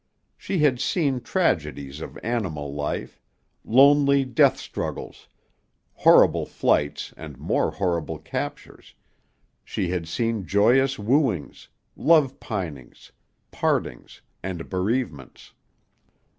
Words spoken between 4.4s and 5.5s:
struggles,